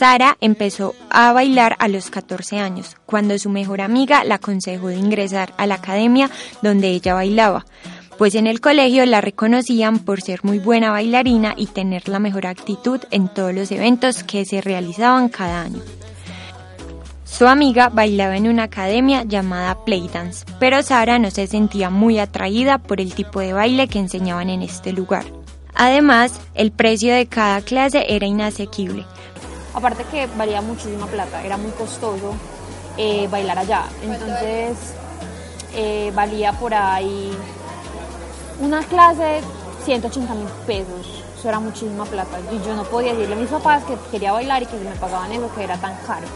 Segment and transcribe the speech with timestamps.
[0.00, 4.96] Sara empezó a bailar a los 14 años, cuando su mejor amiga la aconsejó de
[4.96, 6.30] ingresar a la academia
[6.62, 7.66] donde ella bailaba,
[8.16, 12.46] pues en el colegio la reconocían por ser muy buena bailarina y tener la mejor
[12.46, 15.82] actitud en todos los eventos que se realizaban cada año.
[17.26, 22.78] Su amiga bailaba en una academia llamada Playdance, pero Sara no se sentía muy atraída
[22.78, 25.26] por el tipo de baile que enseñaban en este lugar.
[25.74, 29.04] Además, el precio de cada clase era inasequible,
[29.74, 32.34] Aparte que valía muchísima plata, era muy costoso
[32.96, 33.84] eh, bailar allá.
[34.02, 34.76] Entonces
[35.74, 37.30] eh, valía por ahí
[38.60, 39.40] una clase
[39.84, 41.24] 180 mil pesos.
[41.38, 42.38] Eso era muchísima plata.
[42.52, 45.32] Y yo no podía decirle a mis papás que quería bailar y que me pagaban
[45.32, 46.26] eso, que era tan caro.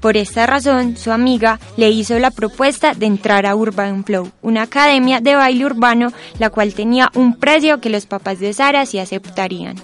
[0.00, 4.62] Por esta razón, su amiga le hizo la propuesta de entrar a Urban Flow, una
[4.62, 9.00] academia de baile urbano, la cual tenía un precio que los papás de Sara sí
[9.00, 9.74] aceptarían.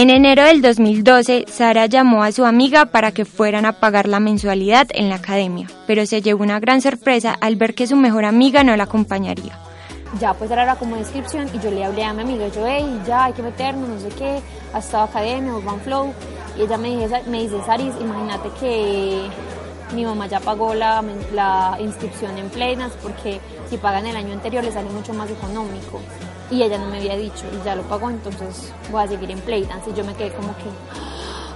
[0.00, 4.20] En enero del 2012, Sara llamó a su amiga para que fueran a pagar la
[4.20, 8.24] mensualidad en la academia, pero se llevó una gran sorpresa al ver que su mejor
[8.24, 9.58] amiga no la acompañaría.
[10.20, 13.24] Ya pues era como inscripción y yo le hablé a mi amiga, yo, hey, ya
[13.24, 14.38] hay que meternos, no sé qué,
[14.72, 16.14] ha estado academia, Urban Flow,
[16.56, 19.28] y ella me dice, me dice Saris, imagínate que
[19.96, 21.02] mi mamá ya pagó la,
[21.34, 26.00] la inscripción en Playnas porque si pagan el año anterior le sale mucho más económico
[26.50, 29.40] y ella no me había dicho y ya lo pagó, entonces voy a seguir en
[29.40, 30.64] Playdance y yo me quedé como que,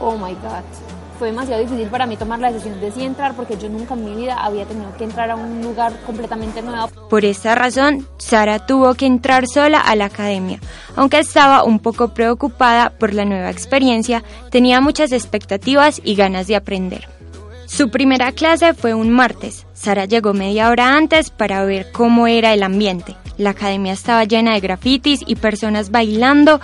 [0.00, 0.64] oh my god.
[1.18, 4.04] Fue demasiado difícil para mí tomar la decisión de sí entrar porque yo nunca en
[4.04, 6.88] mi vida había tenido que entrar a un lugar completamente nuevo.
[7.08, 10.58] Por esta razón, Sara tuvo que entrar sola a la academia.
[10.96, 16.56] Aunque estaba un poco preocupada por la nueva experiencia, tenía muchas expectativas y ganas de
[16.56, 17.08] aprender.
[17.66, 19.66] Su primera clase fue un martes.
[19.72, 23.16] Sara llegó media hora antes para ver cómo era el ambiente.
[23.38, 26.60] La academia estaba llena de grafitis y personas bailando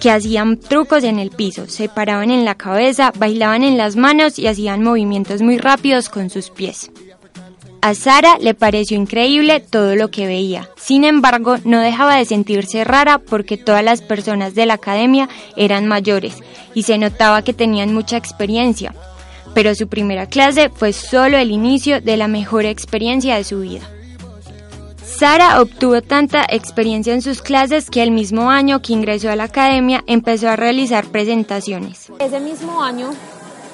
[0.00, 4.36] que hacían trucos en el piso, se paraban en la cabeza, bailaban en las manos
[4.38, 6.90] y hacían movimientos muy rápidos con sus pies.
[7.82, 10.68] A Sara le pareció increíble todo lo que veía.
[10.76, 15.86] Sin embargo, no dejaba de sentirse rara porque todas las personas de la academia eran
[15.86, 16.36] mayores
[16.74, 18.94] y se notaba que tenían mucha experiencia.
[19.52, 23.82] Pero su primera clase fue solo el inicio de la mejor experiencia de su vida.
[25.18, 29.44] Sara obtuvo tanta experiencia en sus clases que el mismo año que ingresó a la
[29.44, 32.10] academia empezó a realizar presentaciones.
[32.18, 33.10] Ese mismo año,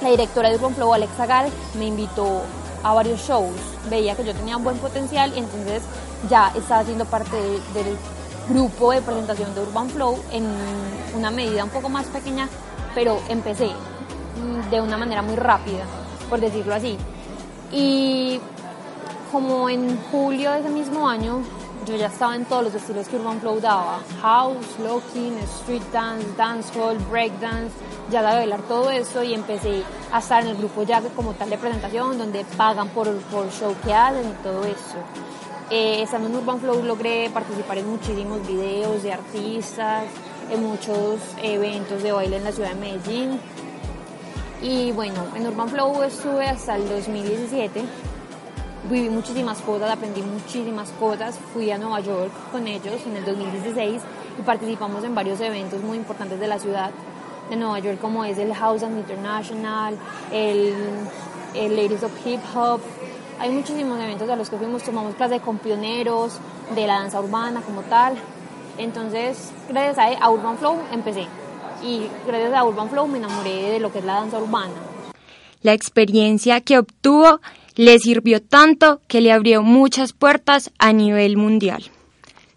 [0.00, 2.42] la directora de Urban Flow, Alexa Gal, me invitó
[2.82, 3.52] a varios shows.
[3.90, 5.82] Veía que yo tenía un buen potencial y entonces
[6.30, 7.98] ya estaba haciendo parte del
[8.48, 10.46] grupo de presentación de Urban Flow en
[11.16, 12.48] una medida un poco más pequeña,
[12.94, 15.84] pero empecé mm, de una manera muy rápida,
[16.30, 16.96] por decirlo así.
[17.72, 18.40] Y
[19.34, 21.42] como en julio de ese mismo año,
[21.86, 23.98] yo ya estaba en todos los estilos que Urban Flow daba.
[24.22, 27.74] House, locking, street dance, dancehall, breakdance.
[28.12, 31.50] Ya de bailar todo eso y empecé a estar en el grupo ya como tal
[31.50, 34.98] de presentación, donde pagan por, por show que hacen y todo eso.
[35.68, 40.04] Eh, estando en Urban Flow logré participar en muchísimos videos de artistas,
[40.48, 43.40] en muchos eventos de baile en la ciudad de Medellín.
[44.62, 47.82] Y bueno, en Urban Flow estuve hasta el 2017
[48.90, 54.02] viví muchísimas cosas, aprendí muchísimas cosas, fui a Nueva York con ellos en el 2016
[54.38, 56.90] y participamos en varios eventos muy importantes de la ciudad
[57.48, 59.96] de Nueva York como es el House and International,
[60.32, 60.74] el,
[61.54, 62.80] el Ladies of Hip Hop,
[63.38, 66.38] hay muchísimos eventos a los que fuimos, tomamos clases con pioneros
[66.74, 68.16] de la danza urbana como tal,
[68.78, 71.26] entonces gracias a, a Urban Flow empecé
[71.82, 74.72] y gracias a Urban Flow me enamoré de lo que es la danza urbana.
[75.62, 77.40] La experiencia que obtuvo
[77.76, 81.84] le sirvió tanto que le abrió muchas puertas a nivel mundial.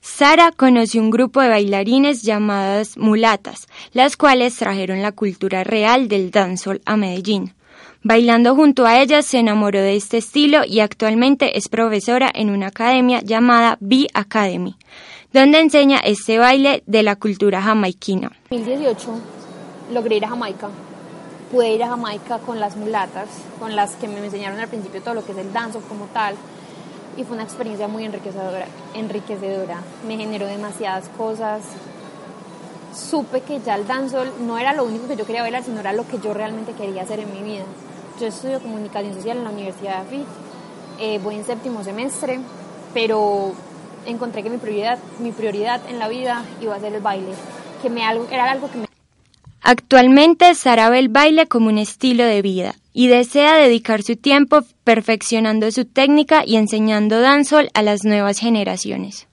[0.00, 6.30] Sara conoció un grupo de bailarines llamadas mulatas, las cuales trajeron la cultura real del
[6.30, 7.54] dancehall a Medellín.
[8.02, 12.68] Bailando junto a ellas se enamoró de este estilo y actualmente es profesora en una
[12.68, 14.76] academia llamada B Academy,
[15.32, 18.30] donde enseña este baile de la cultura jamaiquina.
[18.50, 19.10] En 2018
[19.92, 20.68] logré ir a Jamaica
[21.50, 23.28] pude ir a Jamaica con las mulatas,
[23.58, 26.34] con las que me enseñaron al principio todo lo que es el danzo como tal.
[27.16, 29.80] Y fue una experiencia muy enriquecedora, enriquecedora.
[30.06, 31.62] Me generó demasiadas cosas.
[32.94, 35.92] supe que ya el dancehall no era lo único que yo quería bailar, sino era
[35.92, 37.64] lo que yo realmente quería hacer en mi vida.
[38.20, 40.26] Yo estudio comunicación social en la Universidad de AFIT,
[40.98, 42.40] eh, voy en séptimo semestre,
[42.94, 43.52] pero
[44.06, 47.34] encontré que mi prioridad, mi prioridad en la vida iba a ser el baile,
[47.82, 48.85] que me, era algo que me...
[49.68, 55.72] Actualmente Sara el baile como un estilo de vida y desea dedicar su tiempo perfeccionando
[55.72, 59.26] su técnica y enseñando dancehall a las nuevas generaciones.